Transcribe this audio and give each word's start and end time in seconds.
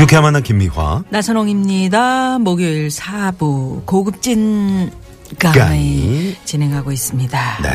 유쾌한 0.00 0.22
만남 0.22 0.42
김미화. 0.42 1.04
나선홍입니다. 1.10 2.38
목요일 2.38 2.88
4부 2.88 3.84
고급진 3.84 4.90
강의. 5.38 6.36
진행하고 6.46 6.90
있습니다. 6.90 7.58
네. 7.62 7.68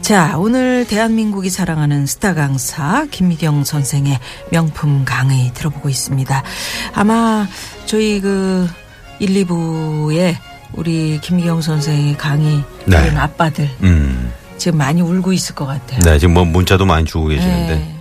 자, 0.00 0.38
오늘 0.38 0.86
대한민국이 0.86 1.50
사랑하는 1.50 2.06
스타 2.06 2.32
강사 2.34 3.06
김미경 3.10 3.64
선생의 3.64 4.20
명품 4.52 5.04
강의 5.04 5.52
들어보고 5.54 5.88
있습니다. 5.88 6.44
아마 6.94 7.48
저희 7.86 8.20
그 8.20 8.68
1, 9.18 9.44
2부에 9.44 10.36
우리 10.74 11.18
김미경 11.20 11.60
선생의 11.60 12.16
강의 12.16 12.62
네. 12.86 12.96
아빠들 13.16 13.68
음. 13.82 14.32
지금 14.58 14.78
많이 14.78 15.00
울고 15.02 15.32
있을 15.32 15.56
것 15.56 15.66
같아요. 15.66 15.98
네, 16.00 16.20
지금 16.20 16.34
뭐 16.34 16.44
문자도 16.44 16.86
많이 16.86 17.04
주고 17.04 17.26
계시는데 17.26 17.74
네. 17.74 17.97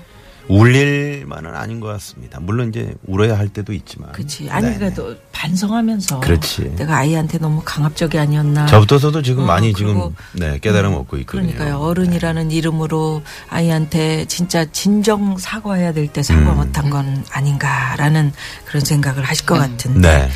울릴 0.49 1.25
만은 1.27 1.55
아닌 1.55 1.79
것 1.79 1.87
같습니다. 1.87 2.39
물론 2.39 2.69
이제 2.69 2.93
울어야 3.05 3.37
할 3.37 3.49
때도 3.49 3.73
있지만. 3.73 4.11
그렇지. 4.11 4.49
아니 4.49 4.65
네네. 4.67 4.77
그래도 4.77 5.15
반성하면서 5.31 6.19
그렇지. 6.21 6.75
내가 6.77 6.97
아이한테 6.97 7.37
너무 7.37 7.61
강압적이 7.63 8.17
아니었나. 8.19 8.65
저부터서도 8.67 9.21
지금 9.21 9.43
어, 9.43 9.47
많이 9.47 9.73
지금 9.73 10.15
네, 10.33 10.57
깨달음 10.59 10.93
얻고 10.93 11.17
있거든요. 11.19 11.51
그러니까요. 11.53 11.79
어른이라는 11.79 12.51
이름으로 12.51 13.21
아이한테 13.49 14.25
진짜 14.25 14.65
진정 14.71 15.37
사과해야 15.37 15.93
될 15.93 16.07
때 16.07 16.23
사과 16.23 16.53
음. 16.53 16.57
못한 16.57 16.89
건 16.89 17.23
아닌가라는 17.31 18.31
그런 18.65 18.83
생각을 18.83 19.23
하실 19.23 19.45
것 19.45 19.55
네. 19.55 19.59
같은데. 19.67 19.99
네. 20.19 20.29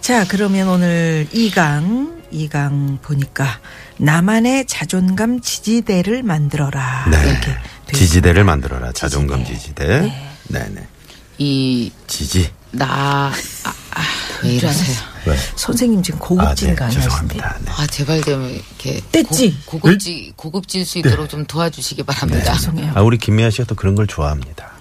자, 0.00 0.26
그러면 0.26 0.68
오늘 0.68 1.26
2강, 1.32 2.21
2강 2.32 3.00
보니까 3.02 3.60
나만의 3.98 4.66
자존감 4.66 5.40
지지대를 5.40 6.22
만들어라. 6.22 7.06
네. 7.10 7.30
이렇게 7.30 7.46
돼 7.86 7.92
지지대를 7.92 8.44
만들어라. 8.44 8.92
자존감 8.92 9.44
지지대. 9.44 9.86
네. 10.00 10.28
네, 10.48 10.68
네. 10.74 10.86
이, 11.38 11.90
지지. 12.06 12.50
나, 12.72 12.86
아, 12.86 13.32
아, 13.94 14.02
왜 14.42 14.54
이러세요? 14.54 14.96
왜? 15.26 15.36
선생님 15.56 16.02
지금 16.02 16.18
아, 16.22 16.26
고급진 16.26 16.74
네. 16.74 16.90
죄송합니다. 16.90 17.58
네. 17.64 17.70
아, 17.70 17.86
제발 17.86 18.20
좀 18.22 18.48
이렇게. 18.48 19.00
뗐지? 19.12 19.54
고, 19.66 19.78
고급지, 19.78 20.32
고급질 20.36 20.84
수 20.84 20.98
있도록 20.98 21.28
좀 21.28 21.44
도와주시기 21.46 22.02
바랍니다. 22.02 22.54
죄송해요. 22.54 22.92
아, 22.94 23.02
우리 23.02 23.18
김미아 23.18 23.50
씨가 23.50 23.64
또 23.64 23.74
그런 23.74 23.94
걸 23.94 24.06
좋아합니다. 24.06 24.72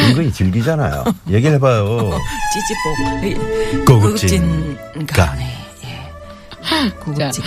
은근히 0.00 0.32
즐기잖아요. 0.32 1.04
얘기를 1.30 1.56
해봐요. 1.56 2.18
찌찌뽕. 3.20 3.84
고급진. 3.84 4.78
예. 4.96 5.61
고급진. 7.00 7.44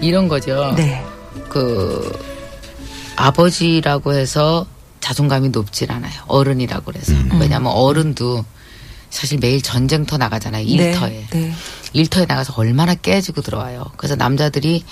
이런 0.00 0.28
거죠. 0.28 0.74
네. 0.76 1.04
그, 1.48 2.12
아버지라고 3.16 4.14
해서 4.14 4.66
자존감이 5.00 5.50
높질 5.50 5.92
않아요. 5.92 6.12
어른이라고 6.26 6.84
그래서. 6.84 7.12
음. 7.12 7.38
왜냐면 7.40 7.72
어른도 7.72 8.44
사실 9.10 9.38
매일 9.38 9.60
전쟁터 9.60 10.16
나가잖아요. 10.16 10.64
일터에. 10.64 11.26
네. 11.30 11.40
네. 11.40 11.52
일터에 11.92 12.24
나가서 12.26 12.54
얼마나 12.56 12.94
깨지고 12.94 13.42
들어와요. 13.42 13.84
그래서 13.96 14.16
남자들이 14.16 14.84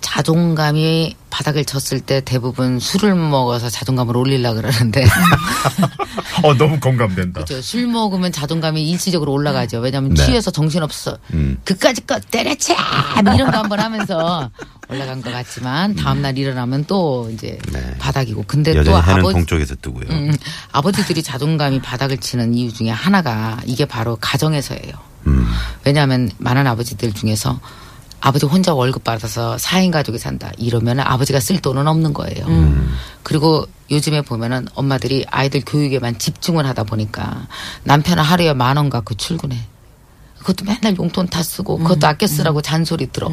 자존감이 0.00 1.16
바닥을 1.30 1.64
쳤을 1.64 2.00
때 2.00 2.20
대부분 2.20 2.78
술을 2.78 3.14
먹어서 3.14 3.70
자존감을 3.70 4.16
올리려 4.16 4.54
그러는데 4.54 5.04
어, 6.42 6.54
너무 6.54 6.80
공감된다. 6.80 7.40
그죠. 7.40 7.60
술 7.62 7.86
먹으면 7.86 8.32
자존감이 8.32 8.88
일시적으로 8.90 9.32
올라가죠. 9.32 9.78
왜냐하면 9.78 10.14
네. 10.14 10.24
취해서 10.24 10.50
정신없어. 10.50 11.18
음. 11.32 11.58
그까짓 11.64 12.06
거 12.06 12.18
때려쳐! 12.18 12.74
이런 13.34 13.50
거 13.50 13.58
한번 13.58 13.80
하면서 13.80 14.50
올라간 14.88 15.22
것 15.22 15.30
같지만 15.30 15.94
다음날 15.94 16.36
일어나면 16.36 16.84
또 16.86 17.30
이제 17.32 17.58
네. 17.72 17.94
바닥이고. 17.98 18.44
근데 18.46 18.82
또 18.82 18.96
아버지, 18.96 19.32
동쪽에서 19.32 19.76
뜨고요. 19.76 20.06
음, 20.10 20.36
아버지들이 20.72 21.22
자존감이 21.22 21.80
바닥을 21.80 22.18
치는 22.18 22.54
이유 22.54 22.72
중에 22.72 22.90
하나가 22.90 23.58
이게 23.66 23.84
바로 23.84 24.16
가정에서예요. 24.20 24.92
음. 25.26 25.46
왜냐하면 25.84 26.30
많은 26.38 26.66
아버지들 26.66 27.12
중에서 27.12 27.60
아버지 28.20 28.44
혼자 28.46 28.74
월급 28.74 29.02
받아서 29.04 29.56
4인 29.56 29.90
가족이 29.90 30.18
산다. 30.18 30.52
이러면 30.58 31.00
아버지가 31.00 31.40
쓸 31.40 31.58
돈은 31.60 31.86
없는 31.88 32.12
거예요. 32.12 32.44
그리고 33.22 33.66
요즘에 33.90 34.22
보면은 34.22 34.68
엄마들이 34.74 35.24
아이들 35.30 35.62
교육에만 35.66 36.18
집중을 36.18 36.66
하다 36.66 36.84
보니까 36.84 37.48
남편은 37.84 38.22
하루에 38.22 38.52
만 38.52 38.76
원 38.76 38.90
갖고 38.90 39.14
출근해. 39.14 39.56
그것도 40.40 40.64
맨날 40.64 40.96
용돈 40.98 41.28
다 41.28 41.42
쓰고 41.42 41.76
그것도 41.78 42.06
아껴 42.06 42.26
쓰라고 42.26 42.62
잔소리 42.62 43.06
들어. 43.12 43.28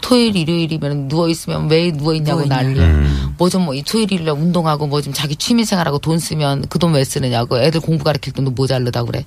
토요일 0.00 0.36
일요일이면 0.36 1.06
누워 1.08 1.28
있으면 1.28 1.70
왜 1.70 1.90
누워 1.92 2.14
있냐고. 2.14 2.40
음. 2.82 3.34
뭐좀 3.38 3.62
뭐 3.64 3.74
이 3.74 3.82
토요일 3.82 4.12
일요일 4.12 4.30
운동하고 4.30 4.86
뭐 4.88 5.00
좀 5.00 5.12
자기 5.12 5.36
취미 5.36 5.64
생활하고 5.64 5.98
돈 6.00 6.18
쓰면 6.18 6.66
그 6.68 6.78
돈 6.80 6.92
왜 6.94 7.04
쓰느냐고 7.04 7.58
애들 7.58 7.80
공부 7.80 8.02
가르칠 8.04 8.32
돈도 8.32 8.50
모자르다고 8.52 9.06
그래. 9.06 9.24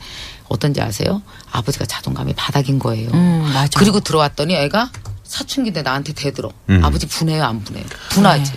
어떤지 0.49 0.81
아세요? 0.81 1.21
아버지가 1.51 1.85
자존감이 1.85 2.33
바닥인 2.33 2.77
거예요. 2.79 3.09
음, 3.13 3.49
맞아. 3.53 3.79
그리고 3.79 4.01
들어왔더니 4.01 4.53
애가 4.55 4.91
사춘기인데 5.23 5.81
나한테 5.83 6.11
대들어. 6.13 6.51
음. 6.69 6.83
아버지 6.83 7.07
분해요, 7.07 7.43
안 7.45 7.63
분해요? 7.63 7.85
분하지. 8.09 8.51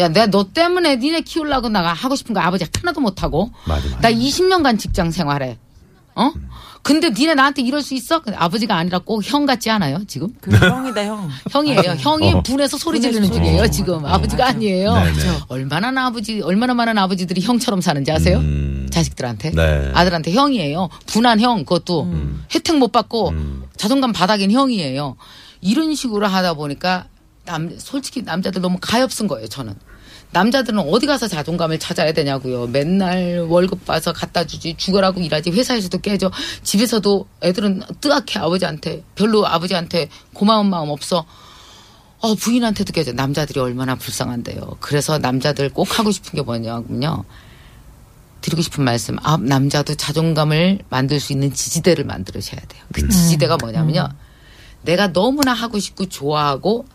야, 0.00 0.08
내가 0.08 0.26
너 0.26 0.44
때문에 0.52 0.96
니네 0.96 1.20
키우려고 1.22 1.68
나가 1.68 1.92
하고 1.92 2.16
싶은 2.16 2.34
거 2.34 2.40
아버지가 2.40 2.70
하나도 2.80 3.00
못하고. 3.00 3.50
맞아, 3.64 3.84
맞아. 3.88 4.00
나 4.00 4.10
20년간 4.12 4.78
직장 4.78 5.10
생활해. 5.10 5.58
어? 6.16 6.32
근데 6.82 7.08
니네 7.10 7.34
나한테 7.34 7.62
이럴 7.62 7.80
수 7.82 7.94
있어? 7.94 8.20
근데 8.20 8.36
아버지가 8.36 8.76
아니라 8.76 8.98
꼭 8.98 9.22
형 9.24 9.46
같지 9.46 9.70
않아요, 9.70 10.04
지금? 10.06 10.28
그 10.40 10.50
형이다 10.54 11.04
형. 11.06 11.30
형이에요. 11.50 11.80
형이 11.98 12.34
어. 12.34 12.42
분해서 12.42 12.76
소리 12.76 13.00
지르는 13.00 13.32
중이에요, 13.32 13.68
지금. 13.70 14.02
거야. 14.02 14.12
아버지가 14.12 14.44
맞아. 14.44 14.56
아니에요. 14.56 14.94
네, 14.94 15.12
네. 15.12 15.38
얼마나 15.48 15.90
나 15.90 16.06
아버지, 16.06 16.42
얼마나 16.42 16.74
많은 16.74 16.98
아버지들이 16.98 17.40
형처럼 17.40 17.80
사는지 17.80 18.12
아세요? 18.12 18.36
음. 18.38 18.86
자식들한테. 18.90 19.52
네. 19.52 19.92
아들한테 19.94 20.32
형이에요. 20.32 20.90
분한 21.06 21.40
형, 21.40 21.64
그것도 21.64 22.06
혜택 22.54 22.76
못 22.76 22.92
받고 22.92 23.30
음. 23.30 23.64
자존감 23.78 24.12
바닥인 24.12 24.50
형이에요. 24.50 25.16
이런 25.62 25.94
식으로 25.94 26.26
하다 26.26 26.52
보니까 26.54 27.06
남, 27.46 27.74
솔직히 27.78 28.20
남자들 28.22 28.60
너무 28.60 28.76
가엾은 28.80 29.26
거예요, 29.26 29.48
저는. 29.48 29.74
남자들은 30.34 30.80
어디 30.80 31.06
가서 31.06 31.28
자존감을 31.28 31.78
찾아야 31.78 32.12
되냐고요. 32.12 32.66
맨날 32.66 33.46
월급 33.48 33.84
봐서 33.84 34.12
갖다 34.12 34.44
주지. 34.44 34.74
죽어라고 34.76 35.20
일하지. 35.20 35.52
회사에서도 35.52 35.96
깨져. 35.98 36.30
집에서도 36.64 37.26
애들은 37.42 37.82
뜨악해 38.00 38.40
아버지한테. 38.40 39.04
별로 39.14 39.46
아버지한테 39.46 40.08
고마운 40.32 40.68
마음 40.68 40.90
없어. 40.90 41.24
어, 42.18 42.34
부인한테도 42.34 42.92
깨져. 42.92 43.12
남자들이 43.12 43.60
얼마나 43.60 43.94
불쌍한데요. 43.94 44.78
그래서 44.80 45.18
남자들 45.18 45.70
꼭 45.70 46.00
하고 46.00 46.10
싶은 46.10 46.32
게 46.32 46.42
뭐냐면요. 46.42 47.24
드리고 48.40 48.60
싶은 48.60 48.82
말씀. 48.82 49.16
아, 49.22 49.38
남자도 49.40 49.94
자존감을 49.94 50.80
만들 50.90 51.20
수 51.20 51.32
있는 51.32 51.54
지지대를 51.54 52.04
만들으셔야 52.04 52.60
돼요. 52.60 52.82
그 52.92 53.08
지지대가 53.08 53.56
뭐냐면요. 53.56 54.08
내가 54.84 55.12
너무나 55.12 55.52
하고 55.52 55.78
싶고 55.78 56.08
좋아하고 56.08 56.86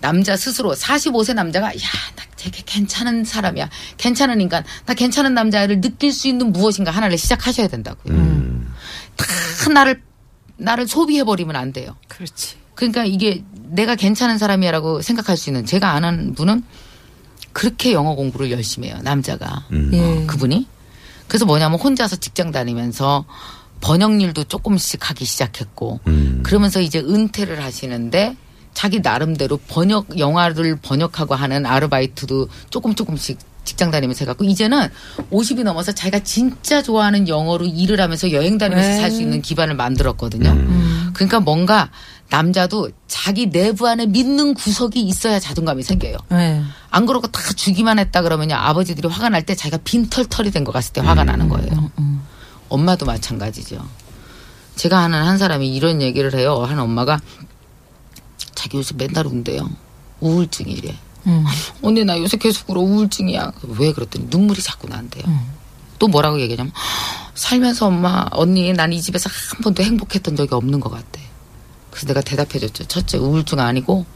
남자 0.00 0.36
스스로 0.36 0.74
45세 0.74 1.34
남자가 1.34 1.68
야, 1.68 1.88
나 2.16 2.24
되게 2.36 2.62
괜찮은 2.64 3.24
사람이야. 3.24 3.68
괜찮은 3.96 4.40
인간. 4.40 4.64
나 4.86 4.94
괜찮은 4.94 5.34
남자를 5.34 5.80
느낄 5.80 6.12
수 6.12 6.28
있는 6.28 6.52
무엇인가 6.52 6.90
하나를 6.90 7.18
시작하셔야 7.18 7.68
된다고요. 7.68 8.14
음. 8.14 8.72
다 9.16 9.26
나를 9.72 10.02
나를 10.56 10.86
소비해 10.86 11.24
버리면 11.24 11.56
안 11.56 11.72
돼요. 11.72 11.96
그렇지. 12.08 12.56
그러니까 12.74 13.04
이게 13.04 13.44
내가 13.52 13.96
괜찮은 13.96 14.38
사람이라고 14.38 15.02
생각할 15.02 15.36
수 15.36 15.50
있는 15.50 15.66
제가 15.66 15.90
아는 15.90 16.34
분은 16.34 16.62
그렇게 17.52 17.92
영어 17.92 18.14
공부를 18.14 18.52
열심히 18.52 18.88
해요. 18.88 18.98
남자가. 19.02 19.66
음. 19.72 19.90
예. 19.92 20.26
그분이. 20.26 20.68
그래서 21.26 21.44
뭐냐면 21.44 21.78
혼자서 21.78 22.16
직장 22.16 22.52
다니면서 22.52 23.24
번역 23.80 24.20
일도 24.20 24.44
조금씩 24.44 25.08
하기 25.10 25.24
시작했고 25.24 26.00
음. 26.06 26.40
그러면서 26.42 26.80
이제 26.80 26.98
은퇴를 27.00 27.62
하시는데 27.62 28.36
자기 28.74 29.00
나름대로 29.00 29.56
번역 29.68 30.18
영화를 30.18 30.76
번역하고 30.82 31.34
하는 31.34 31.66
아르바이트도 31.66 32.48
조금 32.70 32.94
조금씩 32.94 33.38
직장 33.64 33.90
다니면서 33.90 34.24
해갖고 34.24 34.44
이제는 34.44 34.88
50이 35.30 35.62
넘어서 35.62 35.92
자기가 35.92 36.20
진짜 36.20 36.80
좋아하는 36.82 37.28
영어로 37.28 37.66
일을 37.66 38.00
하면서 38.00 38.32
여행 38.32 38.56
다니면서 38.56 38.88
네. 38.88 38.96
살수 39.00 39.20
있는 39.20 39.42
기반을 39.42 39.74
만들었거든요. 39.74 40.50
음. 40.50 41.10
그러니까 41.12 41.40
뭔가 41.40 41.90
남자도 42.30 42.90
자기 43.08 43.50
내부 43.50 43.86
안에 43.86 44.06
믿는 44.06 44.54
구석이 44.54 45.00
있어야 45.00 45.38
자존감이 45.38 45.82
생겨요. 45.82 46.16
네. 46.30 46.62
안 46.90 47.04
그러고 47.04 47.26
다 47.26 47.40
주기만 47.56 47.98
했다 47.98 48.22
그러면요 48.22 48.54
아버지들이 48.54 49.06
화가 49.08 49.28
날 49.28 49.42
때 49.42 49.54
자기가 49.54 49.78
빈털털이 49.84 50.50
된 50.50 50.64
것 50.64 50.72
같을 50.72 50.92
때 50.94 51.00
화가 51.02 51.24
나는 51.24 51.48
거예요. 51.50 51.90
엄마도 52.68 53.06
마찬가지죠. 53.06 53.86
제가 54.76 55.00
아는 55.00 55.18
한 55.22 55.38
사람이 55.38 55.74
이런 55.74 56.00
얘기를 56.02 56.34
해요. 56.34 56.62
한 56.62 56.78
엄마가 56.78 57.20
자기 58.54 58.76
요새 58.76 58.94
맨날 58.96 59.26
운대요. 59.26 59.68
우울증이래. 60.20 60.94
음. 61.26 61.44
언니 61.82 62.04
나 62.04 62.18
요새 62.18 62.36
계속 62.36 62.70
울어 62.70 62.80
우울증이야. 62.80 63.52
왜 63.78 63.92
그랬더니 63.92 64.26
눈물이 64.30 64.62
자꾸 64.62 64.88
난대요. 64.88 65.24
또 65.98 66.06
뭐라고 66.08 66.40
얘기하냐면 66.40 66.72
살면서 67.34 67.86
엄마 67.88 68.26
언니 68.32 68.72
난 68.72 68.92
이 68.92 69.00
집에서 69.02 69.28
한 69.54 69.60
번도 69.62 69.82
행복했던 69.82 70.36
적이 70.36 70.54
없는 70.54 70.78
것 70.80 70.90
같대. 70.90 71.20
그래서 71.90 72.06
내가 72.06 72.20
대답해줬죠. 72.20 72.84
첫째 72.84 73.18
우울증 73.18 73.58
아니고 73.58 74.06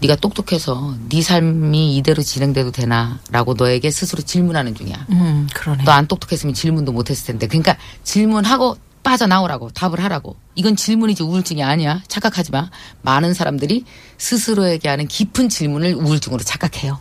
네가 0.00 0.16
똑똑해서 0.16 0.94
네 1.08 1.22
삶이 1.22 1.96
이대로 1.96 2.22
진행돼도 2.22 2.70
되나라고 2.72 3.54
너에게 3.54 3.90
스스로 3.90 4.22
질문하는 4.22 4.74
중이야. 4.74 5.06
음, 5.10 5.48
그러네. 5.54 5.84
너 5.84 5.92
안 5.92 6.06
똑똑했으면 6.06 6.54
질문도 6.54 6.92
못했을 6.92 7.26
텐데. 7.26 7.46
그러니까 7.46 7.76
질문하고 8.04 8.76
빠져나오라고 9.02 9.70
답을 9.70 10.00
하라고. 10.00 10.36
이건 10.56 10.76
질문이지 10.76 11.22
우울증이 11.22 11.62
아니야. 11.62 12.02
착각하지 12.08 12.50
마. 12.52 12.70
많은 13.02 13.32
사람들이 13.34 13.84
스스로에게 14.18 14.88
하는 14.88 15.06
깊은 15.06 15.48
질문을 15.48 15.94
우울증으로 15.94 16.42
착각해요. 16.42 17.00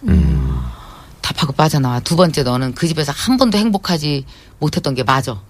답하고 1.22 1.54
빠져나와. 1.54 2.00
두 2.02 2.16
번째 2.16 2.44
너는 2.44 2.76
그 2.76 2.88
집에서 2.88 3.12
한 3.12 3.38
번도 3.38 3.58
행복하지 3.58 4.26
못했던 4.60 4.94
게 4.94 5.04
맞아. 5.04 5.42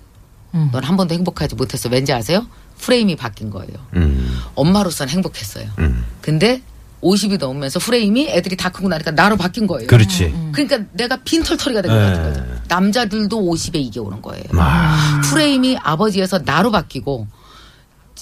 음. 0.54 0.70
넌한 0.72 0.96
번도 0.96 1.14
행복하지 1.14 1.56
못했어. 1.56 1.90
왠지 1.90 2.14
아세요? 2.14 2.48
프레임이 2.80 3.16
바뀐 3.18 3.50
거예요. 3.50 3.74
음. 3.96 4.40
엄마로서는 4.56 5.12
행복했어요. 5.12 5.68
음. 5.80 6.06
근데 6.22 6.62
50이 7.06 7.38
넘으면서 7.38 7.80
프레임이 7.80 8.30
애들이 8.30 8.58
다 8.58 8.70
크고 8.70 8.88
나니까 8.88 9.12
나로 9.12 9.38
바뀐 9.38 9.68
거예요. 9.68 9.88
그렇지. 9.88 10.34
그러니까 10.52 10.80
내가 10.94 11.18
빈털터리가 11.18 11.82
된것 11.84 12.00
네. 12.00 12.06
같은 12.06 12.24
거죠. 12.24 12.62
남자들도 12.68 13.42
50에 13.42 13.76
이게 13.76 14.00
오는 14.00 14.22
거예요. 14.22 14.44
아. 14.54 15.22
프레임이 15.26 15.78
아버지에서 15.82 16.40
나로 16.40 16.72
바뀌고 16.72 17.28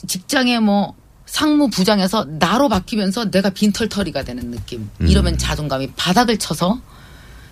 직장에 0.07 0.59
뭐 0.59 0.95
상무 1.25 1.69
부장에서 1.69 2.25
나로 2.25 2.67
바뀌면서 2.67 3.31
내가 3.31 3.49
빈털터리가 3.49 4.23
되는 4.23 4.51
느낌. 4.51 4.89
음. 4.99 5.07
이러면 5.07 5.37
자존감이 5.37 5.91
바닥을 5.95 6.37
쳐서 6.37 6.79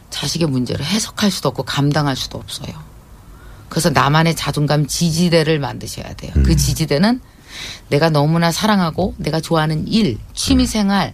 자식의 0.10 0.50
문제를 0.50 0.84
해석할 0.84 1.31
수도 1.31 1.50
없고 1.50 1.63
감당할 1.63 2.18
수도 2.18 2.38
없어요. 2.38 2.75
그래서 3.69 3.89
나만의 3.89 4.36
자존감 4.36 4.86
지지대를 4.86 5.60
만드셔야 5.60 6.13
돼요. 6.16 6.34
음. 6.36 6.44
그 6.44 6.57
지지대는 6.57 7.22
내가 7.89 8.09
너무나 8.09 8.51
사랑하고 8.51 9.15
내가 9.18 9.39
좋아하는 9.39 9.88
일, 9.88 10.18
취미 10.33 10.65
생활, 10.65 11.13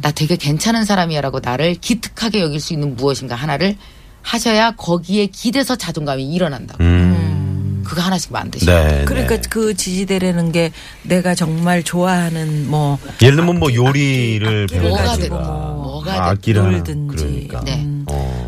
나 0.00 0.10
되게 0.10 0.36
괜찮은 0.36 0.84
사람이야라고 0.84 1.40
나를 1.40 1.74
기특하게 1.74 2.40
여길 2.40 2.60
수 2.60 2.72
있는 2.72 2.96
무엇인가 2.96 3.34
하나를 3.34 3.76
하셔야 4.22 4.72
거기에 4.72 5.26
기대서 5.26 5.76
자존감이 5.76 6.32
일어난다고. 6.32 6.82
음. 6.82 7.82
그거 7.86 8.02
하나씩 8.02 8.32
만드셔야 8.32 8.88
돼요. 8.88 8.98
네. 8.98 9.04
그러니까 9.04 9.36
네. 9.36 9.42
그 9.48 9.74
지지대라는 9.74 10.50
게 10.50 10.72
내가 11.02 11.36
정말 11.36 11.84
좋아하는 11.84 12.68
뭐 12.68 12.98
예를 13.22 13.36
들면 13.36 13.60
뭐 13.60 13.72
요리를 13.72 14.66
악기를 14.68 14.88
뭐가 14.88 15.16
뭐 15.28 15.82
뭐가 15.84 16.12
아, 16.14 16.30
악기를. 16.30 16.82
그러니까. 16.82 17.60
네. 17.60 17.86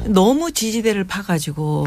음. 0.08 0.10
어. 0.10 0.12
너무 0.12 0.52
지지대를 0.52 1.04
파가지고 1.04 1.86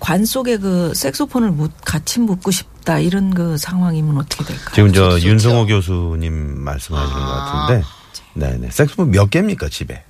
관 0.00 0.24
속에 0.24 0.56
그 0.56 0.92
색소폰을 0.94 1.50
묻, 1.50 1.72
같이 1.84 2.18
묻고 2.20 2.50
싶다 2.50 2.98
이런 2.98 3.32
그 3.32 3.56
상황이면 3.58 4.18
어떻게 4.18 4.44
될까요? 4.44 4.74
지금 4.74 4.92
저 4.92 5.10
좋죠. 5.12 5.28
윤성호 5.28 5.66
교수님 5.66 6.60
말씀하시는 6.62 7.20
것 7.20 7.26
같은데, 7.26 7.86
네네. 8.34 8.70
색소폰 8.70 9.10
몇 9.10 9.30
개입니까 9.30 9.68
집에? 9.68 10.02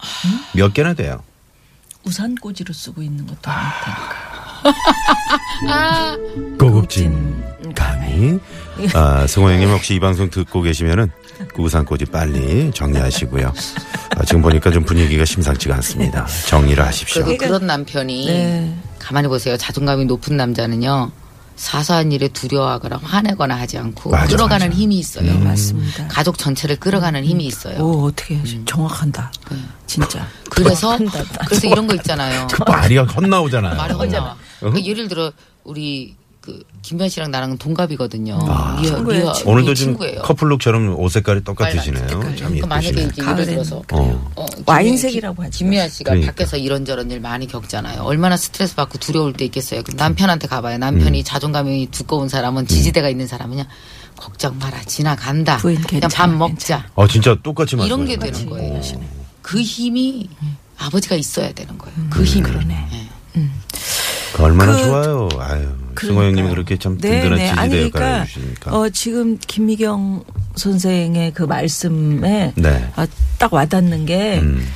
몇 0.55 0.73
개나 0.73 0.95
돼요? 0.95 1.23
우산꽂이로 2.05 2.73
쓰고 2.73 3.03
있는 3.03 3.27
것도 3.27 3.51
아닐 3.51 3.71
테니까. 3.85 4.28
고급진 6.59 7.43
강의. 7.75 8.39
아, 8.95 9.27
성호 9.27 9.51
형님 9.51 9.71
혹시 9.71 9.95
이 9.95 10.01
방송 10.01 10.31
듣고 10.31 10.63
계시면은 10.63 11.11
그 11.55 11.63
우산꽂이 11.63 12.07
빨리 12.07 12.71
정리하시고요. 12.73 13.53
아, 14.17 14.25
지금 14.25 14.43
보니까 14.43 14.71
좀 14.71 14.85
분위기가 14.85 15.25
심상치가 15.25 15.75
않습니다. 15.77 16.27
정리를 16.47 16.85
하십시오. 16.85 17.25
그래도 17.25 17.45
그런 17.47 17.67
남편이 17.67 18.27
네. 18.27 18.75
가만히 18.99 19.29
보세요. 19.29 19.57
자존감이 19.57 20.05
높은 20.05 20.37
남자는요. 20.37 21.11
사소한 21.59 22.13
일에 22.13 22.29
두려워하거나 22.29 23.01
화내거나 23.03 23.59
하지 23.59 23.79
않고 23.79 24.11
맞아, 24.11 24.27
끌어가는 24.29 24.69
맞아. 24.69 24.79
힘이 24.81 24.99
있어요. 25.01 25.33
음. 25.33 25.43
맞습니다. 25.45 26.07
가족 26.07 26.39
전체를 26.39 26.77
끌어가는 26.77 27.25
힘이 27.25 27.47
있어요. 27.47 27.85
오 27.85 28.05
어떻게 28.07 28.41
정확한다. 28.65 29.33
진짜. 29.87 30.25
그래서 30.51 30.97
정확한다. 30.97 31.47
그래서 31.47 31.67
이런 31.67 31.89
거 31.89 31.97
있잖아요. 31.97 32.47
말이 32.67 32.97
헛나오잖아요. 32.97 33.75
말이 33.77 33.93
헛나와. 33.93 34.31
어? 34.31 34.37
그러니까 34.61 34.85
예를 34.87 35.09
들어 35.09 35.33
우리 35.65 36.17
그 36.49 36.63
김현 36.81 37.11
씨랑 37.11 37.31
나랑 37.31 37.59
동갑이거든요. 37.59 38.39
아. 38.41 38.79
리아, 38.81 38.95
친구. 38.95 39.51
오늘도 39.51 39.75
지금 39.75 39.93
친구예요. 39.93 40.23
커플룩처럼 40.23 40.99
옷 40.99 41.11
색깔이 41.11 41.45
똑같으시네요. 41.45 42.07
참 42.09 42.21
그러니까 42.35 42.67
만약에. 42.67 43.03
이제 43.03 43.23
예를 43.23 43.45
들어서 43.45 43.83
어. 43.93 44.31
어, 44.35 44.47
와인색이라고 44.65 45.43
하지 45.43 45.59
김미아 45.59 45.89
씨가 45.89 46.13
그러니까. 46.13 46.33
밖에서 46.33 46.57
이런저런 46.57 47.11
일 47.11 47.21
많이 47.21 47.47
겪잖아요. 47.47 48.01
얼마나 48.01 48.39
스트레스 48.39 48.75
받고 48.77 48.97
두려울 48.99 49.35
때 49.35 49.45
있겠어요. 49.45 49.83
그럼 49.83 49.99
남편한테 49.99 50.49
가봐요. 50.49 50.79
남편이 50.79 51.23
자존감이 51.23 51.89
두꺼운 51.91 52.31
사람은 52.31 52.67
지지대가 52.67 53.11
있는 53.11 53.27
사람은요. 53.27 53.65
걱정 54.17 54.59
마라. 54.59 54.81
지나간다. 54.85 55.59
그냥 55.59 55.83
괜찮아, 55.87 56.15
밥 56.15 56.31
먹자. 56.31 56.87
어, 56.95 57.07
진짜 57.07 57.37
똑같이 57.43 57.77
말씀 57.77 57.87
이런 57.95 58.07
게 58.09 58.17
되는 58.17 58.49
거예요. 58.49 58.81
그 59.43 59.61
힘이 59.61 60.31
아버지가 60.79 61.15
있어야 61.17 61.53
되는 61.53 61.77
거예요. 61.77 61.95
그 62.09 62.25
힘이. 62.25 62.45
그러네. 62.45 62.89
예. 63.37 63.49
그 64.33 64.43
얼마나 64.43 64.73
그- 64.77 64.83
좋아요. 64.85 65.29
아유, 65.39 65.69
승호 66.07 66.23
형님이 66.23 66.49
그렇게 66.51 66.77
참 66.79 66.97
든든한 66.99 67.31
네네. 67.31 67.51
아니 67.51 67.71
지지대 67.71 67.87
역할을 67.87 67.91
그러니까 67.91 68.21
해주시니까. 68.23 68.77
어, 68.77 68.89
지금 68.91 69.39
김미경 69.39 70.25
선생의 70.57 71.33
그 71.35 71.43
말씀에 71.45 72.53
네. 72.57 72.91
아, 72.97 73.07
딱 73.39 73.53
와닿는 73.53 74.07
게 74.07 74.39
음. 74.41 74.67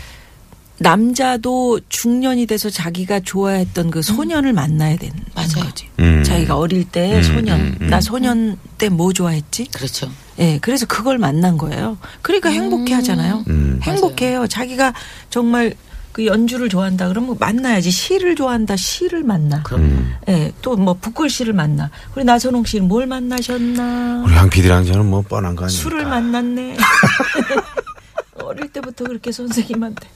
남자도 0.79 1.81
중년이 1.89 2.47
돼서 2.47 2.69
자기가 2.69 3.21
좋아했던 3.21 3.91
그 3.91 4.03
소년을 4.03 4.53
만나야 4.53 4.97
되는 4.97 5.15
맞아요. 5.35 5.65
거지. 5.69 5.89
음. 6.01 6.25
자기가 6.25 6.57
어릴 6.57 6.85
때 6.85 7.17
음, 7.19 7.23
소년. 7.23 7.61
음, 7.61 7.77
음. 7.83 7.87
나 7.89 8.01
소년 8.01 8.59
때 8.79 8.89
뭐 8.89 9.13
좋아했지? 9.13 9.67
그렇죠. 9.73 10.11
예, 10.41 10.59
그래서 10.61 10.87
그걸 10.87 11.19
만난 11.19 11.57
거예요. 11.57 11.99
그러니까 12.21 12.51
행복해 12.51 12.95
하잖아요. 12.95 13.45
음. 13.49 13.79
행복해요. 13.83 14.47
자기가 14.49 14.93
정말 15.31 15.75
그 16.13 16.27
연주를 16.27 16.69
좋아한다 16.69 17.09
그러면 17.09 17.37
만나야지. 17.41 17.91
시를 17.91 18.37
좋아한다. 18.37 18.77
시를 18.77 19.23
만나. 19.25 19.63
음. 19.73 20.15
예, 20.29 20.53
또 20.61 20.77
뭐 20.77 20.95
북글씨를 20.95 21.53
만나. 21.55 21.91
우리 22.15 22.25
나선홍 22.25 22.65
씨는 22.65 22.87
뭘 22.89 23.07
만나셨나? 23.07 24.25
우리 24.27 24.35
양 24.35 24.51
PD랑 24.51 24.85
저는 24.85 25.07
뭐 25.09 25.23
뻔한 25.23 25.57
거 25.57 25.65
아닙니까? 25.65 25.83
술을 25.83 26.05
만났네. 26.05 26.77
어릴 28.43 28.69
때부터 28.73 29.05
그렇게 29.05 29.33
선생님한테 29.33 30.07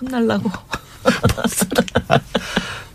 혼날라고. 0.00 0.50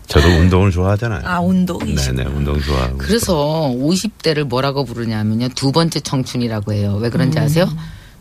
저도 0.06 0.26
운동을 0.26 0.70
좋아하잖아요. 0.70 1.20
아, 1.24 1.40
운동이시구나. 1.40 2.22
네네, 2.24 2.34
운동 2.34 2.58
좋아하고. 2.60 2.96
그래서 2.98 3.70
50대를 3.76 4.44
뭐라고 4.44 4.84
부르냐면요. 4.86 5.48
두 5.54 5.70
번째 5.70 6.00
청춘이라고 6.00 6.72
해요. 6.72 6.96
왜 7.00 7.08
음. 7.08 7.12
그런지 7.12 7.38
아세요? 7.38 7.68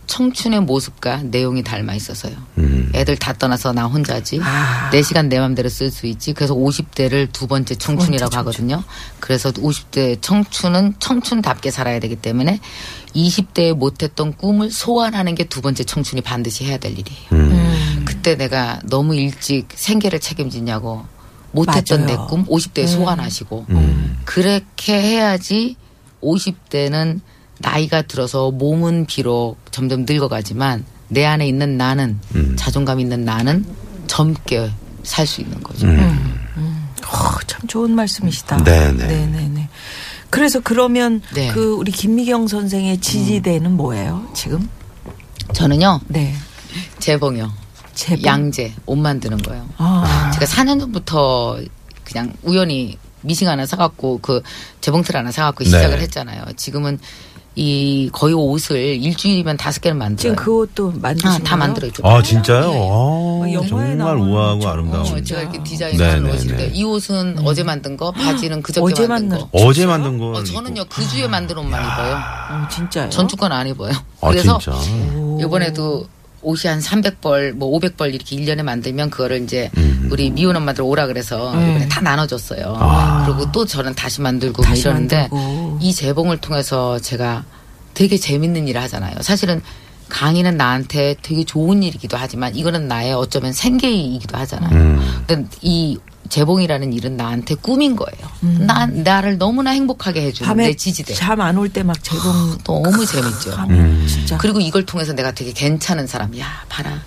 청춘의 0.08 0.62
모습과 0.62 1.22
내용이 1.24 1.64
닮아 1.64 1.94
있어서요. 1.94 2.34
음. 2.58 2.92
애들 2.96 3.18
다 3.18 3.34
떠나서 3.34 3.74
나 3.74 3.86
혼자지. 3.86 4.40
아. 4.42 4.90
내 4.92 5.02
시간 5.04 5.30
내 5.30 5.40
맘대로 5.40 5.70
쓸 5.70 5.92
수 5.92 6.08
있지. 6.08 6.34
그래서 6.34 6.56
50대를 6.56 7.32
두 7.32 7.46
번째 7.48 7.76
청춘이라고 7.76 8.32
청춘. 8.32 8.40
하거든요. 8.40 8.84
그래서 9.20 9.52
50대 9.52 10.22
청춘은 10.22 10.96
청춘답게 11.00 11.70
살아야 11.72 12.00
되기 12.00 12.16
때문에 12.16 12.60
20대에 13.16 13.74
못했던 13.76 14.34
꿈을 14.34 14.72
소환하는 14.72 15.36
게 15.36 15.44
두 15.46 15.62
번째 15.62 15.84
청춘이 15.84 16.22
반드시 16.22 16.66
해야 16.66 16.78
될 16.78 16.94
일이에요. 16.94 17.28
음. 17.34 18.04
그때 18.06 18.36
내가 18.36 18.80
너무 18.86 19.16
일찍 19.16 19.68
생계를 19.76 20.20
책임지냐고 20.20 21.06
못했던. 21.52 22.06
내 22.06 22.16
꿈 22.16 22.46
50대에 22.46 22.88
소환하시고 22.88 23.66
음. 23.70 24.20
그렇게 24.26 24.94
해야지 25.02 25.76
50대는 26.22 27.22
나이가 27.60 28.02
들어서 28.02 28.52
몸은 28.52 29.06
비록 29.06 29.58
점점 29.72 30.06
늙어가지만 30.08 30.86
내 31.10 31.26
안에 31.26 31.48
있는 31.48 31.78
나는 31.78 32.20
음. 32.36 32.56
자존감 32.58 33.00
있는 33.00 33.24
나는 33.26 33.66
젊게 34.08 34.72
살 35.04 35.26
수 35.26 35.42
있는 35.42 35.62
거죠. 35.64 35.88
음. 35.88 36.48
어, 37.08 37.38
참 37.48 37.62
좋은 37.68 37.92
말씀이시다. 37.92 38.58
네네. 38.64 39.08
네네네. 39.08 39.70
그래서 40.30 40.60
그러면 40.60 41.22
네. 41.34 41.48
그 41.54 41.74
우리 41.76 41.92
김미경 41.92 42.48
선생의 42.48 43.00
지지대는 43.00 43.72
뭐예요, 43.72 44.28
지금? 44.34 44.68
저는요 45.54 46.02
네. 46.08 46.34
재봉이요, 47.00 47.52
재봉? 47.96 48.26
양재 48.26 48.74
옷 48.86 48.98
만드는 48.98 49.38
거예요. 49.38 49.68
아, 49.78 50.32
제가 50.34 50.46
4년 50.46 50.80
전부터 50.82 51.60
그냥 52.04 52.34
우연히 52.44 52.98
미싱 53.22 53.48
하나 53.48 53.66
사갖고 53.66 54.20
그 54.22 54.42
재봉틀 54.82 55.16
하나 55.16 55.32
사갖고 55.32 55.64
네. 55.64 55.70
시작을 55.70 56.02
했잖아요. 56.02 56.44
지금은 56.58 57.00
이 57.68 58.08
거의 58.14 58.36
옷을 58.36 58.78
일주일이면 58.78 59.58
다섯 59.58 59.82
개는 59.82 59.98
만들어요. 59.98 60.22
지금 60.22 60.36
그 60.36 60.56
옷도 60.60 60.94
만드신 60.96 61.28
아, 61.28 61.40
다? 61.40 61.56
만들어요. 61.58 61.90
아 62.04 62.22
진짜요? 62.22 62.70
네. 62.72 62.78
아, 62.78 63.52
영화에 63.54 63.68
정말 63.68 64.16
우아하고. 64.16 64.68
아름다운. 64.70 65.06
어. 65.08 65.24
제가 65.24 65.42
이렇게 65.42 65.58
네, 65.58 65.64
디자인하는 65.64 66.24
네, 66.26 66.32
옷인데 66.34 66.56
네. 66.68 66.72
이 66.72 66.84
옷은 66.84 67.40
어제 67.44 67.64
만든 67.64 67.98
거, 67.98 68.12
바지는 68.12 68.62
그저께 68.62 68.86
어제 68.94 69.08
만든 69.08 69.30
만든- 69.40 69.50
거. 69.52 69.66
어제 69.68 69.88
만든 69.88 70.20
거. 70.20 70.26
어, 70.34 70.44
저는요 70.44 70.86
그 70.88 71.08
주에 71.08 71.28
만든 71.28 71.58
옷만 71.58 71.82
입어요. 71.82 72.16
어, 72.16 72.68
진짜요? 72.70 73.10
전주 73.10 73.36
건 73.36 73.52
안 73.52 73.66
입어요. 73.68 73.92
아 74.22 74.30
그래서 74.30 74.60
진짜. 74.60 74.78
이번에도 75.42 76.06
옷이 76.44 76.70
한 76.70 76.80
300벌, 76.80 77.54
뭐 77.54 77.72
500벌 77.80 78.14
이렇게 78.14 78.36
1년에 78.36 78.62
만들면 78.62 79.10
그거를 79.10 79.42
이제 79.42 79.72
음. 79.78 79.97
우리 80.12 80.30
미혼 80.32 80.56
엄마들 80.56 80.82
오라 80.84 81.08
그래서 81.08 81.52
이번에 81.52 81.88
다 81.88 82.02
나눠줬어요. 82.02 82.78
아. 82.80 83.26
그리고 83.26 83.52
또 83.52 83.66
저는 83.66 83.94
다시 83.96 84.22
만들고 84.22 84.64
다시 84.64 84.82
이러는데 84.82 85.28
만들고. 85.32 85.80
이 85.82 85.94
재봉을 85.94 86.38
통해서 86.38 87.00
제가 87.00 87.44
되게 87.94 88.18
재밌는 88.18 88.68
일을 88.68 88.82
하잖아요. 88.84 89.16
사실은 89.22 89.62
강의는 90.10 90.56
나한테 90.56 91.16
되게 91.22 91.44
좋은 91.44 91.84
일이기도 91.84 92.16
하지만 92.18 92.56
이거는 92.56 92.88
나의 92.88 93.14
어쩌면 93.14 93.52
생계이기도 93.54 94.38
하잖아요. 94.38 94.72
음. 94.72 95.24
근데 95.28 95.48
이 95.62 95.98
재봉이라는 96.30 96.92
일은 96.94 97.16
나한테 97.18 97.56
꿈인 97.56 97.96
거예요. 97.96 98.28
난 98.66 99.04
나를 99.04 99.38
너무나 99.38 99.72
행복하게 99.72 100.24
해주는 100.24 100.48
밤에 100.48 100.68
내 100.68 100.74
지지대. 100.76 101.14
잠 101.14 101.40
안 101.42 101.58
올 101.58 101.70
때 101.70 101.84
막 101.84 102.02
재봉 102.04 102.58
너무 102.66 103.06
재밌죠. 103.06 103.52
하면 103.52 103.80
음. 103.80 104.06
진짜 104.08 104.38
그리고 104.38 104.60
이걸 104.60 104.86
통해서 104.86 105.14
내가 105.14 105.32
되게 105.32 105.52
괜찮은 105.54 106.06
사람. 106.08 106.38
야, 106.38 106.46
봐라. 106.70 107.02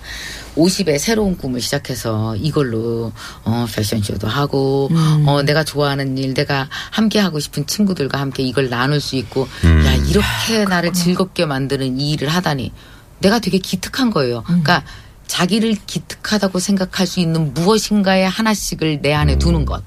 50에 0.55 0.97
새로운 0.97 1.37
꿈을 1.37 1.61
시작해서 1.61 2.35
이걸로 2.35 3.11
어 3.43 3.65
패션쇼도 3.73 4.27
하고 4.27 4.89
어 5.25 5.41
내가 5.43 5.63
좋아하는 5.63 6.17
일 6.17 6.33
내가 6.33 6.67
함께 6.91 7.19
하고 7.19 7.39
싶은 7.39 7.65
친구들과 7.67 8.19
함께 8.19 8.43
이걸 8.43 8.69
나눌 8.69 8.99
수 8.99 9.15
있고 9.15 9.47
야 9.85 9.93
이렇게 9.93 10.65
나를 10.65 10.93
즐겁게 10.93 11.45
만드는 11.45 11.99
이 11.99 12.11
일을 12.11 12.27
하다니 12.27 12.71
내가 13.19 13.39
되게 13.39 13.59
기특한 13.59 14.09
거예요. 14.09 14.43
그러니까 14.43 14.83
자기를 15.27 15.77
기특하다고 15.85 16.59
생각할 16.59 17.07
수 17.07 17.19
있는 17.21 17.53
무엇인가의 17.53 18.27
하나씩을 18.27 19.01
내 19.01 19.13
안에 19.13 19.37
두는 19.37 19.65
것 19.65 19.81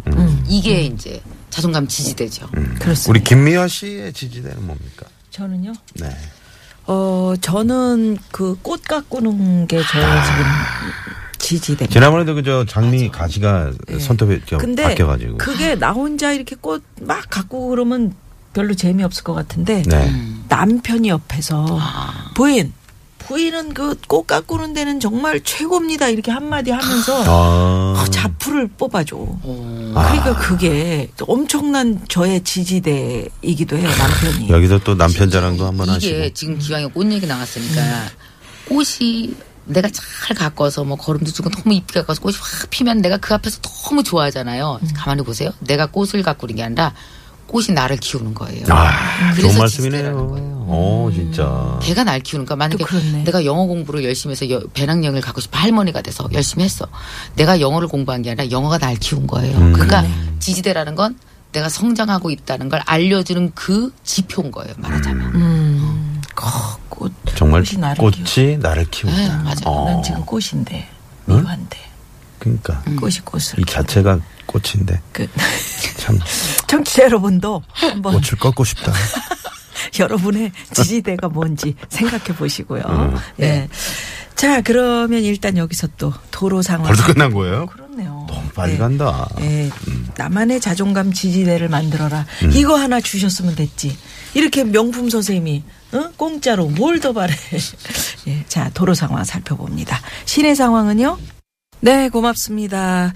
이게 0.49 0.83
이제 0.83 1.21
자존감 1.51 1.87
지지대죠. 1.87 2.49
그렇습니다. 2.81 3.11
우리 3.11 3.23
김미화 3.23 3.69
씨의 3.69 4.13
지지대는 4.13 4.67
뭡니까? 4.67 5.07
저는요. 5.31 5.73
네. 5.95 6.09
어 6.87 7.35
저는 7.41 8.19
그 8.31 8.57
꽃 8.63 8.83
가꾸는 8.83 9.67
게저 9.67 9.85
아. 9.99 10.25
지금 10.25 10.45
지지됩니다. 11.39 11.93
지난번에도 11.93 12.35
그저 12.35 12.65
장미 12.67 13.09
가지가 13.11 13.73
손톱에 14.01 14.41
저 14.47 14.59
근데 14.59 14.83
바뀌어가지고. 14.85 15.37
그게 15.39 15.75
나 15.75 15.93
혼자 15.93 16.33
이렇게 16.33 16.57
꽃 16.57 16.83
막 17.01 17.29
가꾸고 17.31 17.69
그러면 17.69 18.15
별로 18.53 18.75
재미없을 18.75 19.25
것 19.25 19.35
같은데 19.35 19.83
네. 19.83 20.13
남편이 20.49 21.09
옆에서 21.09 21.67
아. 21.81 22.31
부인 22.35 22.73
부인은 23.29 23.75
그꽃 23.75 24.27
가꾸는 24.27 24.75
데는 24.75 25.01
정말 25.01 25.41
최고입니다 25.43 26.09
이렇게 26.09 26.31
한마디 26.31 26.71
하면서 26.71 27.25
아. 27.25 28.01
어, 28.03 28.05
자풀을 28.11 28.69
뽑아줘. 28.77 29.17
어. 29.17 29.93
그러니까 29.95 30.37
그게 30.37 31.11
엄청난 31.23 32.01
저의 32.09 32.43
지지대이기도 32.45 33.77
해요 33.79 33.89
남편이. 33.99 34.49
여기서 34.51 34.79
또 34.81 34.95
남편 34.95 35.31
자랑도 35.31 35.67
한번 35.67 35.87
이게 35.97 36.21
하시고. 36.21 36.35
지금 36.35 36.59
기왕에 36.59 36.87
꽃 36.87 37.11
얘기 37.13 37.27
나왔으니까 37.27 37.83
꽃이 38.69 39.35
내가 39.67 39.89
잘 39.89 40.37
가꿔서 40.37 40.85
뭐 40.85 40.97
거름도 40.97 41.31
주고 41.33 41.49
너무 41.49 41.75
이쁘게 41.75 42.01
가꿔서 42.01 42.21
꽃이 42.21 42.37
확 42.39 42.69
피면 42.71 43.01
내가 43.01 43.17
그 43.17 43.33
앞에서 43.33 43.61
너무 43.63 44.03
좋아하잖아요. 44.03 44.81
가만히 44.95 45.23
보세요. 45.23 45.51
내가 45.61 45.87
꽃을 45.87 46.23
가꾸는 46.23 46.57
게 46.57 46.63
아니라 46.63 46.93
꽃이 47.47 47.69
나를 47.75 47.97
키우는 47.99 48.35
거예요. 48.35 48.65
아, 48.71 49.31
그래서 49.33 49.49
좋은 49.49 49.59
말씀이네요. 49.59 50.27
거예요. 50.29 50.55
오, 50.67 51.11
진짜. 51.13 51.79
걔가 51.83 52.03
날 52.05 52.21
키우는 52.21 52.47
거야. 52.47 52.57
만약에. 52.57 52.85
내가 53.25 53.45
영어 53.45 53.67
공부를 53.67 54.03
열심히 54.05 54.33
해서 54.33 54.49
여- 54.51 54.63
배낭여행을 54.73 55.21
가고 55.21 55.41
싶어 55.41 55.59
할머니가 55.59 56.01
돼서 56.03 56.27
열심히 56.33 56.65
했어. 56.65 56.87
내가 57.37 57.61
영어를 57.61 57.87
공부한 57.89 58.23
게 58.23 58.31
아니라 58.31 58.51
영어가 58.51 58.79
날 58.79 58.97
키운 58.97 59.27
거예요. 59.27 59.57
음. 59.59 59.73
그러니까 59.73 60.05
지지대라는 60.41 60.95
건 60.95 61.19
내가 61.53 61.69
성장하고 61.69 62.31
있다는 62.31 62.69
걸 62.69 62.81
알려주는 62.87 63.53
그 63.55 63.93
지표인 64.03 64.51
거예요. 64.51 64.73
말하자면. 64.79 65.35
음, 65.37 66.23
어, 66.43 66.77
꽃 66.89 67.13
정말 67.37 67.63
꽃이 67.63 67.79
나를 67.81 67.97
꽃이 67.99 68.25
키워. 68.25 68.57
나를 68.59 68.91
키운다. 68.91 69.17
네, 69.21 69.29
맞아요. 69.29 69.55
어. 69.67 69.85
난 69.91 70.03
지금 70.03 70.25
꽃인데 70.27 70.89
미화인데 71.27 71.64
그러니까 72.45 72.83
꽃이 73.01 73.17
꽃을 73.25 73.59
이 73.59 73.65
자체가 73.65 74.21
꽃인데 74.47 75.01
그 75.13 75.27
참 75.99 76.19
청취자 76.69 77.05
여러분도 77.05 77.63
한번 77.73 78.13
꽃을 78.15 78.39
꺾고 78.39 78.63
싶다. 78.65 78.93
여러분의 79.99 80.53
지지대가 80.73 81.29
뭔지 81.29 81.75
생각해 81.89 82.25
보시고요. 82.37 82.83
음. 82.87 83.17
예. 83.41 83.69
자, 84.35 84.61
그러면 84.61 85.23
일단 85.23 85.57
여기서 85.57 85.89
또 85.97 86.13
도로 86.31 86.61
상황. 86.63 86.87
벌써 86.87 87.05
끝난 87.07 87.33
거예요? 87.33 87.67
그렇네요. 87.67 88.27
너무 88.29 88.49
빨리 88.55 88.75
예. 88.75 88.79
간다. 88.79 89.29
예. 89.41 89.71
나만의 90.17 90.61
자존감 90.61 91.13
지지대를 91.13 91.69
만들어라. 91.69 92.27
음. 92.43 92.51
이거 92.53 92.77
하나 92.77 93.01
주셨으면 93.01 93.55
됐지. 93.55 93.97
이렇게 94.35 94.65
명품 94.65 95.09
선생님이 95.11 95.63
어? 95.93 96.11
공짜로 96.17 96.67
뭘 96.69 96.99
더 97.01 97.13
바래. 97.13 97.33
예. 98.27 98.45
자, 98.49 98.71
도로 98.75 98.95
상황 98.95 99.23
살펴봅니다. 99.25 100.01
시내 100.25 100.55
상황은요? 100.55 101.19
네, 101.81 102.09
고맙습니다. 102.09 103.13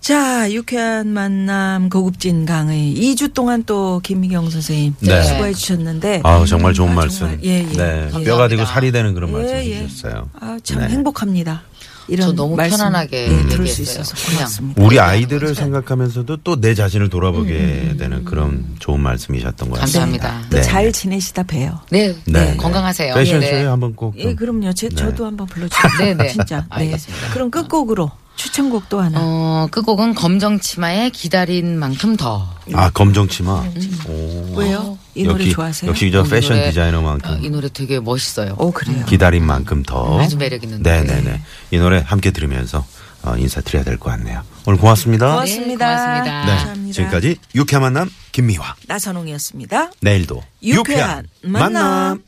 자, 0.00 0.50
유쾌한 0.50 1.08
만남 1.08 1.88
고급진 1.88 2.46
강의 2.46 2.94
2주 2.94 3.34
동안 3.34 3.64
또 3.64 4.00
김미경 4.02 4.50
선생님 4.50 4.94
네. 5.00 5.22
수고해 5.22 5.52
주셨는데 5.52 6.20
아우 6.24 6.46
정말 6.46 6.72
좋은 6.72 6.90
아, 6.90 6.94
말씀. 6.94 7.20
정말, 7.20 7.40
예, 7.44 7.68
예. 7.68 7.72
네. 7.72 8.24
뼈가 8.24 8.48
되고 8.48 8.64
살이 8.64 8.92
되는 8.92 9.14
그런 9.14 9.30
예, 9.30 9.32
말씀 9.32 9.56
예. 9.56 9.76
해주셨어요. 9.82 10.30
아, 10.40 10.58
참 10.62 10.80
네. 10.80 10.88
행복합니다. 10.88 11.62
이런 12.08 12.28
저 12.28 12.32
너무 12.34 12.56
편안하게 12.56 13.24
예, 13.30 13.46
들을 13.48 13.66
수. 13.66 13.82
있어서 13.82 14.14
그냥. 14.16 14.38
고맙습니다. 14.38 14.82
우리 14.82 14.98
아이들을. 15.00 15.54
생각하면서도 15.54 16.38
또 16.38 16.56
내 16.60 16.74
자신을 16.74 17.08
돌아보게 17.08 17.52
음, 17.92 17.96
되는 17.98 18.24
그런 18.24 18.64
좋은 18.78 19.00
말씀이셨던 19.00 19.70
것 19.70 19.80
같습니다. 19.80 20.00
감사합니다. 20.28 20.48
또 20.50 20.56
네. 20.56 20.62
잘 20.62 20.92
지내시다 20.92 21.42
봬요. 21.44 21.80
네, 21.90 22.08
네, 22.26 22.44
네, 22.52 22.56
건강하세요. 22.56 23.14
패션쇼에 23.14 23.50
네. 23.62 23.64
한번 23.64 23.94
꼭. 23.94 24.14
예, 24.16 24.22
좀- 24.24 24.36
그럼요. 24.36 24.72
제, 24.72 24.88
네. 24.88 24.94
저도 24.94 25.26
한번 25.26 25.46
불러주세요. 25.46 25.92
네, 25.98 26.14
네. 26.14 26.28
진짜. 26.28 26.58
네. 26.60 26.64
알겠습니다. 26.70 27.32
그럼 27.32 27.50
끝곡으로 27.50 28.10
추천곡 28.36 28.88
또 28.88 29.00
하나. 29.00 29.18
어, 29.20 29.68
끝곡은 29.70 30.14
검정치마의 30.14 31.10
기다린 31.10 31.78
만큼 31.78 32.16
더. 32.16 32.51
아 32.74 32.90
검정 32.90 33.28
치마. 33.28 33.60
음. 33.62 33.98
오. 34.08 34.54
왜요? 34.56 34.98
이 35.14 35.24
노래 35.24 35.40
역시, 35.44 35.52
좋아하세요? 35.52 35.90
역시 35.90 36.10
저 36.10 36.20
어, 36.22 36.24
이 36.24 36.28
패션 36.30 36.56
노래, 36.56 36.68
디자이너만큼 36.70 37.30
어, 37.30 37.38
이 37.42 37.50
노래 37.50 37.68
되게 37.68 38.00
멋있어요. 38.00 38.54
오, 38.58 38.70
그래요. 38.72 39.04
기다린 39.06 39.44
만큼 39.44 39.82
더. 39.82 40.20
아주 40.20 40.36
매력 40.36 40.62
있는 40.62 40.82
노래. 40.82 41.02
네네네. 41.02 41.42
이 41.72 41.78
노래 41.78 42.02
함께 42.06 42.30
들으면서 42.30 42.84
어, 43.24 43.36
인사드려야 43.36 43.84
될 43.84 43.98
것 43.98 44.10
같네요. 44.10 44.42
오늘 44.66 44.78
고맙습니다. 44.78 45.26
고맙습니다. 45.32 45.86
네, 45.88 45.94
고맙습니다. 45.94 46.40
네. 46.44 46.46
감사합니다. 46.52 46.94
지금까지 46.94 47.36
유쾌한 47.54 47.82
만남 47.82 48.10
김미화. 48.32 48.74
나선홍이었습니다. 48.86 49.90
내일도 50.00 50.42
유쾌한 50.62 51.26
만남. 51.42 52.22